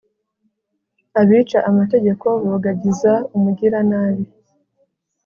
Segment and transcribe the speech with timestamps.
[1.21, 4.25] abica amategeko bogagiza umugiranabi